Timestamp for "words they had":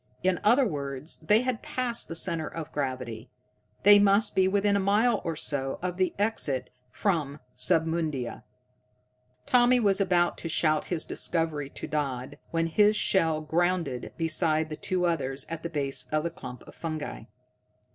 0.65-1.61